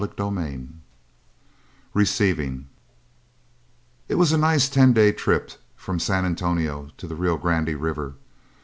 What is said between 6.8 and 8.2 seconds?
to the Rio Grande River.